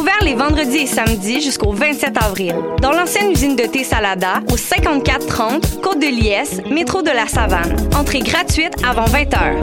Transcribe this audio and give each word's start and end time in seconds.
Ouvert 0.00 0.22
les 0.24 0.34
vendredis 0.34 0.78
et 0.78 0.86
samedis 0.86 1.42
jusqu'au 1.42 1.72
27 1.72 2.16
avril. 2.16 2.54
Dans 2.80 2.90
l'ancienne 2.92 3.32
usine 3.32 3.54
de 3.54 3.64
thé 3.64 3.84
Salada, 3.84 4.40
au 4.50 4.56
5430, 4.56 5.82
Côte 5.82 5.98
de 5.98 6.06
Liesse, 6.06 6.62
métro 6.70 7.02
de 7.02 7.10
la 7.10 7.28
Savane. 7.28 7.76
Entrée 7.94 8.20
gratuite 8.20 8.72
avant 8.82 9.04
20 9.04 9.24
h 9.24 9.62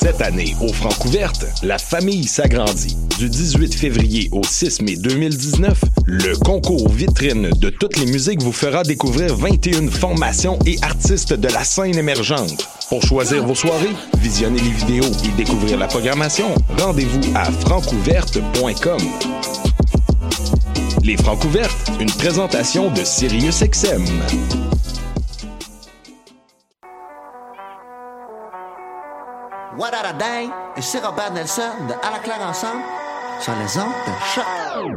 Cette 0.00 0.22
année, 0.22 0.54
au 0.62 0.72
Francouverte, 0.72 1.44
la 1.62 1.76
famille 1.76 2.24
s'agrandit. 2.24 2.96
Du 3.18 3.28
18 3.28 3.74
février 3.74 4.28
au 4.32 4.42
6 4.42 4.80
mai 4.80 4.96
2019, 4.96 5.78
le 6.08 6.36
concours 6.36 6.88
vitrine 6.88 7.50
de 7.58 7.68
toutes 7.68 7.96
les 7.96 8.06
musiques 8.06 8.40
vous 8.40 8.52
fera 8.52 8.84
découvrir 8.84 9.34
21 9.34 9.88
formations 9.90 10.56
et 10.64 10.78
artistes 10.80 11.32
de 11.32 11.48
la 11.48 11.64
scène 11.64 11.98
émergente. 11.98 12.68
Pour 12.88 13.02
choisir 13.02 13.44
vos 13.44 13.56
soirées, 13.56 13.90
visionner 14.18 14.60
les 14.60 14.70
vidéos 14.70 15.12
et 15.24 15.28
découvrir 15.36 15.76
la 15.76 15.88
programmation, 15.88 16.54
rendez-vous 16.78 17.18
à 17.34 17.46
francouverte.com. 17.50 19.00
Les 21.02 21.16
Francouvertes, 21.16 21.90
une 21.98 22.12
présentation 22.12 22.92
de 22.92 23.02
Sirius 23.02 23.64
XM. 23.68 24.04
What 29.76 29.90
Robert 31.02 31.32
Nelson 31.32 31.62
de 31.88 31.92
À 31.94 32.12
la 32.38 32.48
ensemble 32.50 32.80
sur 33.40 33.52
les 33.54 33.78
ondes 33.78 34.96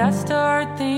I 0.00 0.10
start 0.12 0.78
thinking? 0.78 0.89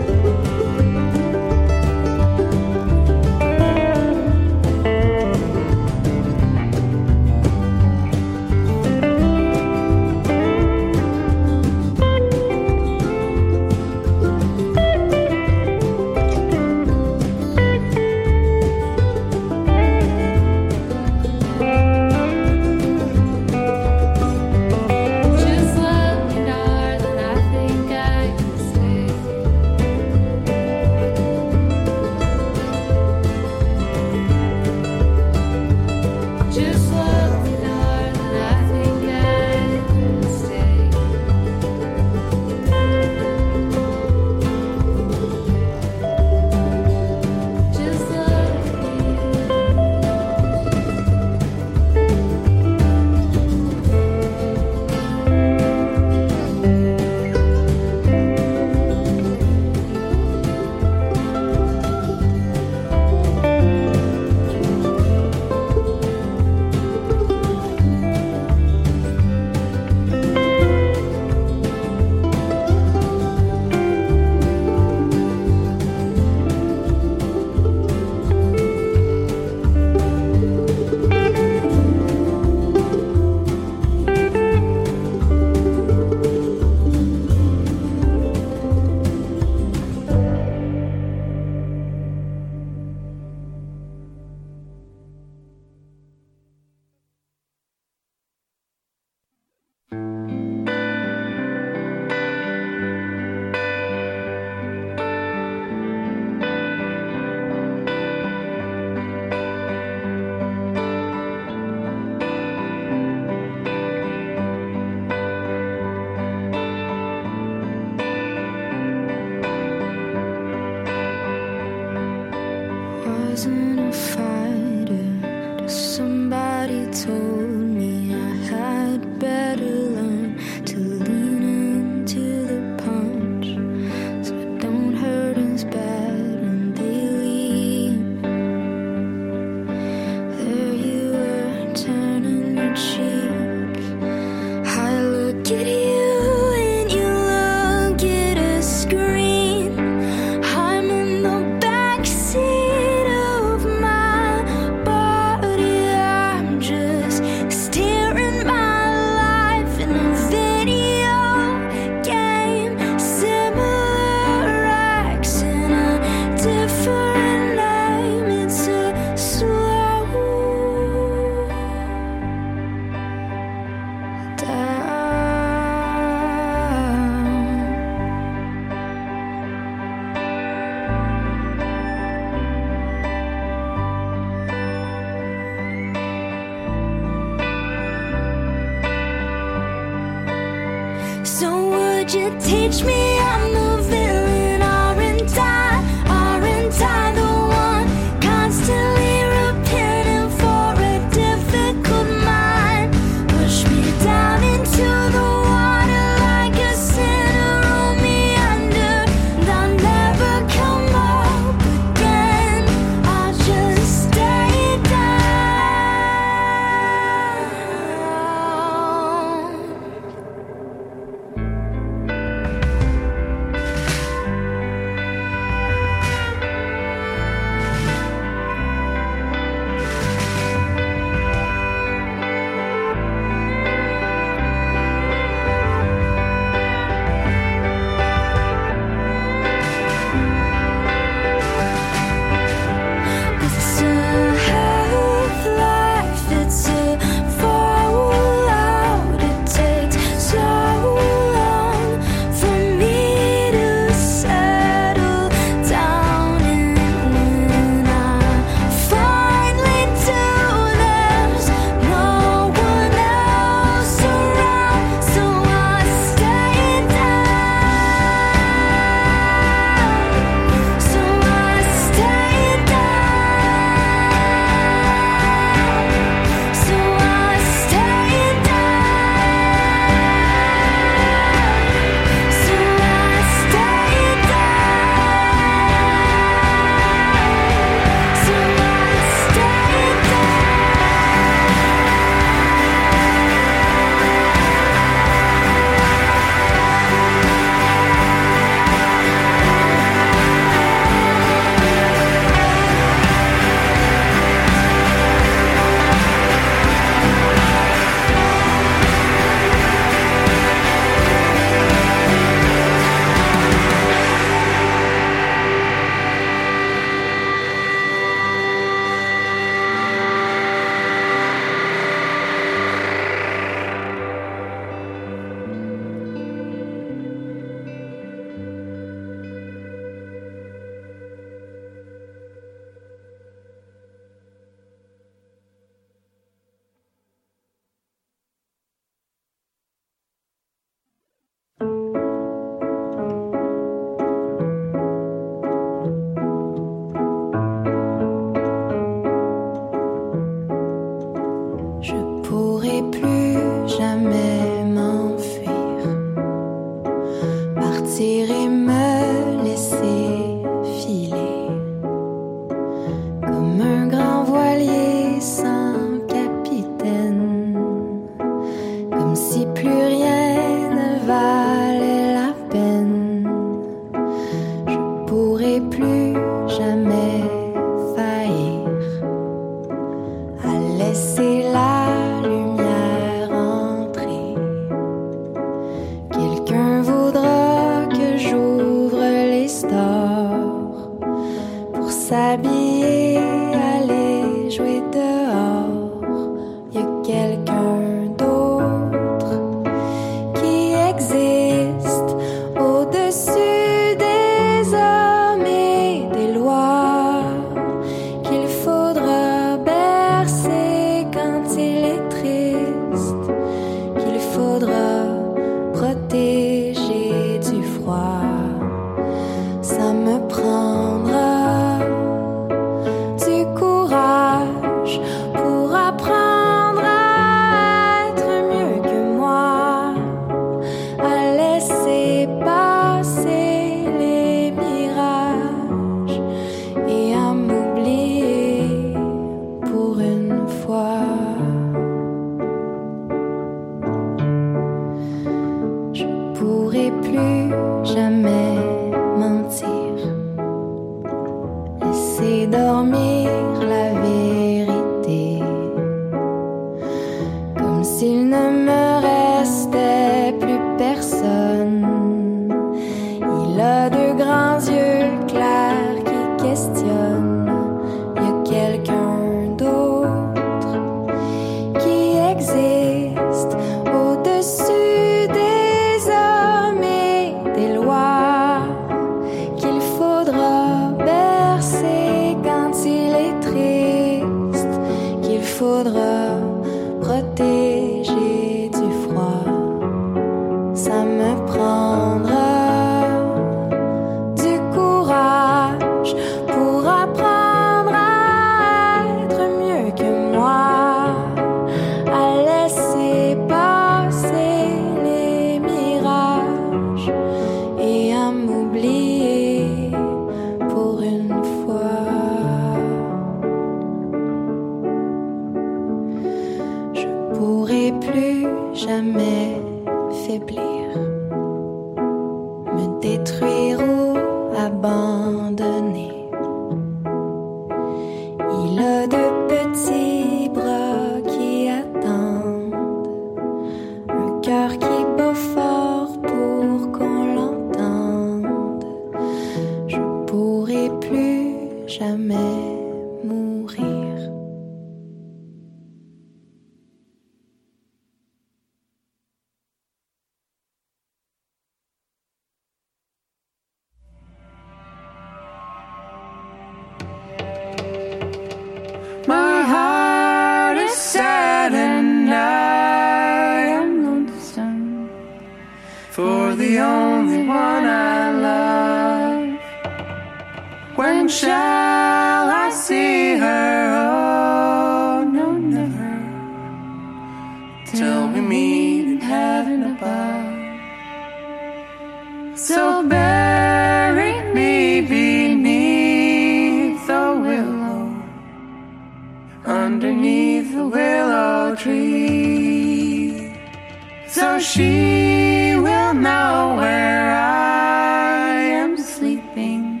she 594.64 595.74
will 595.76 596.14
know 596.14 596.74
where 596.78 597.30
I 597.32 598.54
am 598.82 598.96
sleeping, 598.96 600.00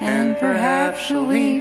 and 0.00 0.36
perhaps 0.38 1.00
she'll 1.00 1.26
leave. 1.26 1.53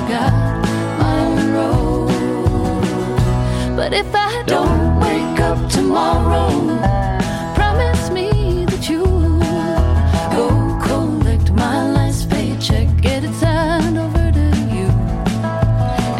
I've 0.00 0.08
got 0.08 0.32
my 1.00 1.20
own 1.24 1.36
road. 1.52 3.76
But 3.76 3.92
if 3.92 4.10
I 4.14 4.42
don't 4.44 5.00
wake 5.00 5.40
up 5.40 5.68
tomorrow, 5.68 6.50
promise 7.56 8.08
me 8.10 8.64
that 8.66 8.88
you 8.88 9.02
go 10.36 10.46
collect 10.86 11.50
my 11.52 11.90
last 11.94 12.30
paycheck, 12.30 12.86
get 13.02 13.24
it 13.24 13.34
signed 13.34 13.98
over 13.98 14.30
to 14.40 14.46
you, 14.76 14.86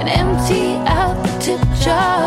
and 0.00 0.08
empty 0.08 0.72
out 0.98 1.14
the 1.22 1.38
tip 1.38 1.60
jar. 1.80 2.26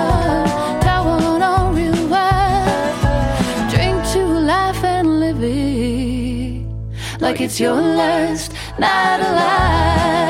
like 7.20 7.39
it's 7.39 7.60
your 7.60 7.76
last 7.76 8.52
night 8.80 9.20
alive. 9.22 10.21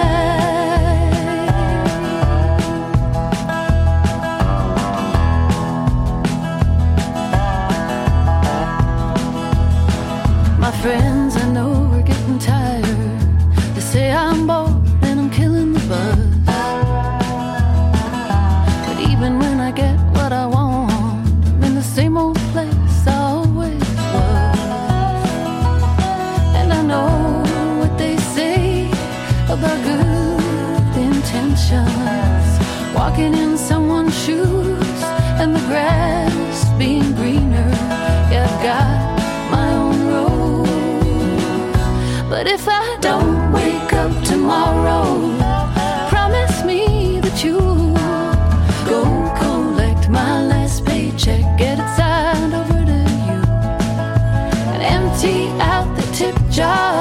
if 42.51 42.67
I 42.67 42.97
don't 42.99 43.53
wake 43.53 43.93
up 43.93 44.11
tomorrow, 44.25 45.03
promise 46.09 46.63
me 46.65 47.21
that 47.21 47.41
you 47.45 47.57
go 48.91 49.01
collect 49.41 50.09
my 50.09 50.43
last 50.51 50.83
paycheck, 50.85 51.45
get 51.57 51.79
it 51.79 51.89
signed 51.95 52.53
over 52.53 52.83
to 52.89 52.99
you, 53.27 53.39
and 54.75 54.83
empty 54.97 55.47
out 55.61 55.87
the 55.95 56.05
tip 56.11 56.35
jar. 56.49 56.93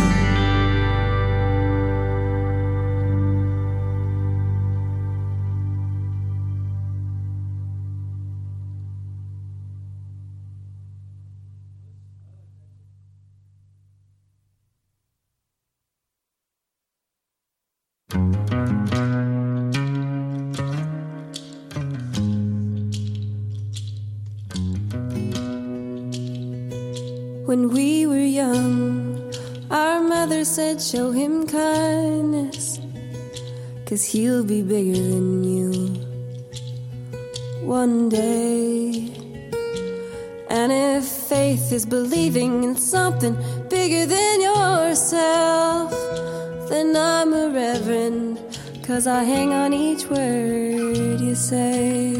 Cause 48.93 49.07
I 49.07 49.23
hang 49.23 49.53
on 49.53 49.71
each 49.71 50.03
word 50.07 51.21
you 51.21 51.33
say. 51.33 52.13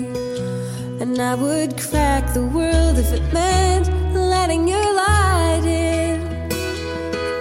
And 1.02 1.20
I 1.22 1.36
would 1.36 1.78
crack 1.78 2.34
the 2.34 2.46
world 2.46 2.98
if 2.98 3.12
it 3.12 3.22
meant 3.34 3.88
letting 4.16 4.70
you 4.70 4.78
light 4.96 5.66
in. 5.66 6.18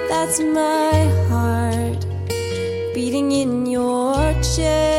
That's 0.08 0.40
my 0.40 0.96
heart 1.28 2.04
beating 2.92 3.30
in 3.30 3.66
your 3.66 4.14
chest. 4.54 4.89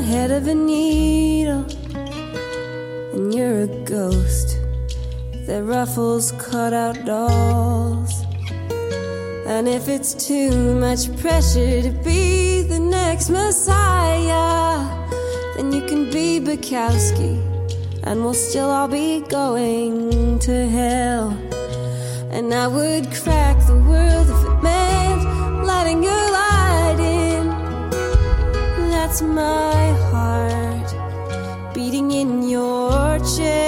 the 0.00 0.04
head 0.04 0.30
of 0.30 0.46
a 0.46 0.54
needle, 0.54 1.64
and 3.14 3.34
you're 3.34 3.62
a 3.62 3.66
ghost 3.84 4.56
that 5.48 5.60
ruffles 5.64 6.30
cut 6.38 6.72
out 6.72 6.94
dolls. 7.04 8.22
And 9.52 9.66
if 9.66 9.88
it's 9.88 10.14
too 10.28 10.76
much 10.76 11.02
pressure 11.18 11.82
to 11.82 11.90
be 12.04 12.62
the 12.62 12.78
next 12.78 13.28
messiah, 13.28 14.78
then 15.56 15.72
you 15.72 15.82
can 15.88 16.04
be 16.12 16.38
Bukowski, 16.38 17.34
and 18.04 18.20
we'll 18.22 18.34
still 18.48 18.70
all 18.70 18.86
be 18.86 19.22
going 19.22 20.38
to 20.46 20.68
hell. 20.68 21.30
And 22.32 22.54
I 22.54 22.68
would 22.68 23.10
crack 23.12 23.56
the 23.66 23.76
world 23.78 24.26
if 24.30 24.40
it 24.48 24.62
meant 24.62 25.66
letting 25.66 26.04
you 26.04 26.27
that's 29.08 29.22
my 29.22 29.86
heart 30.10 30.92
beating 31.72 32.10
in 32.10 32.46
your 32.46 33.18
chest. 33.20 33.67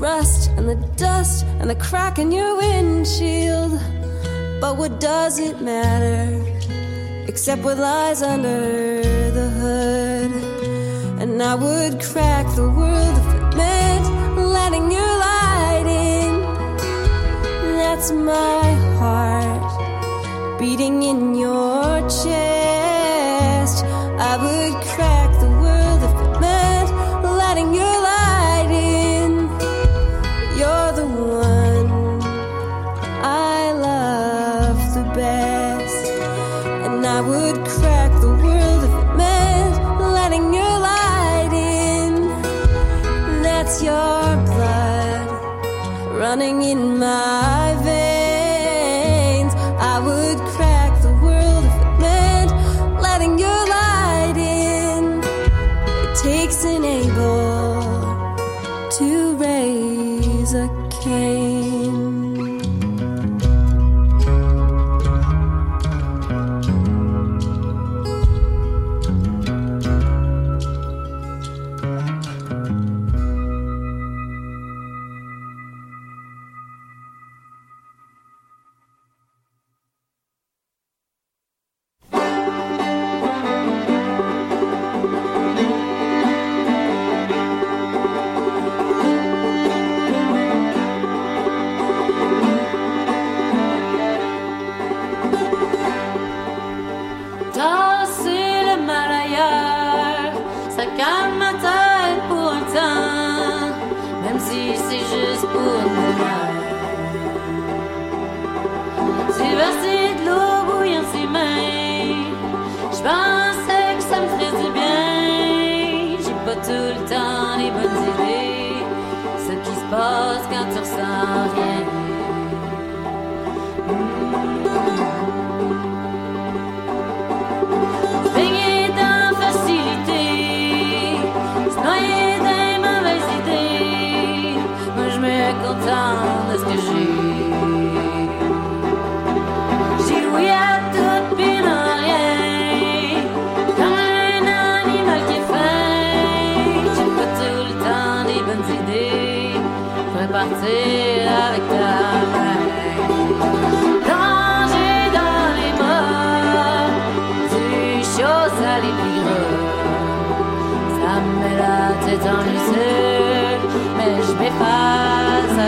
rust 0.00 0.48
and 0.56 0.66
the 0.66 0.80
dust 0.96 1.44
and 1.60 1.68
the 1.68 1.74
crack 1.74 2.18
in 2.18 2.32
your 2.32 2.56
windshield. 2.56 3.72
But 4.60 4.76
what 4.78 4.98
does 4.98 5.38
it 5.38 5.60
matter? 5.60 6.26
Except 7.28 7.62
what 7.62 7.76
lies 7.76 8.22
under 8.22 9.02
the 9.38 9.48
hood. 9.60 10.32
And 11.20 11.42
I 11.42 11.54
would 11.54 12.00
crack 12.02 12.46
the 12.56 12.68
world 12.78 13.14
if 13.24 13.28
it 13.38 13.56
meant 13.56 14.04
letting 14.56 14.90
your 14.90 15.12
light 15.28 15.86
in. 15.88 16.32
That's 17.82 18.10
my 18.10 18.62
heart 18.98 19.70
beating 20.58 21.02
in 21.02 21.34
your 21.34 22.00
chest. 22.20 23.84
I 23.84 24.30
would. 24.40 24.59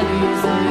bodies. 0.04 0.61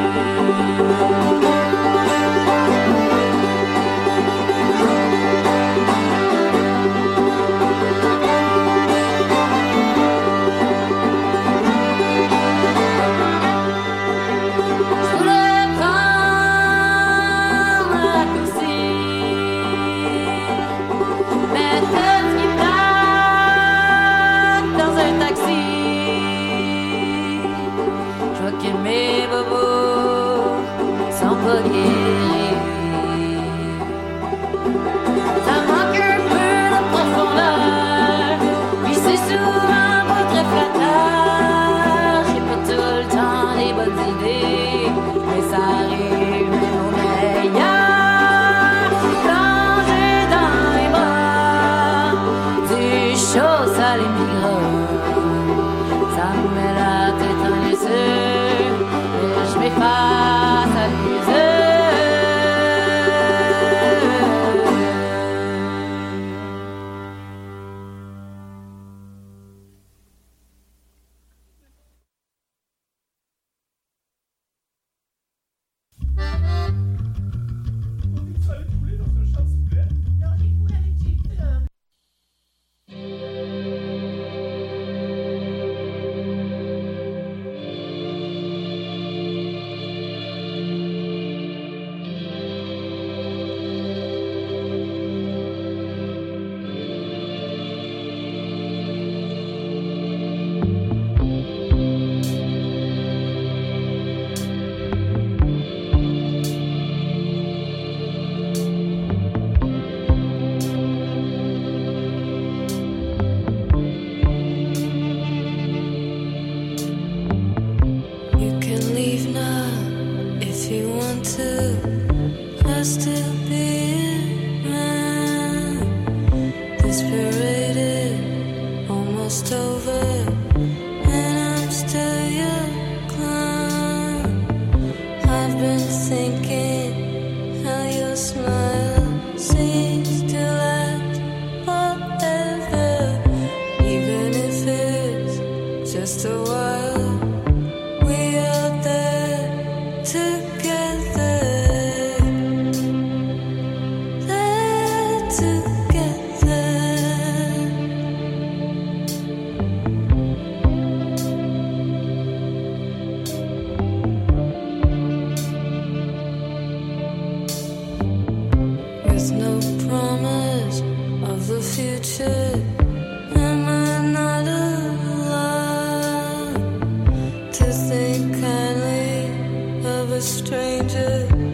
changes 180.90 181.51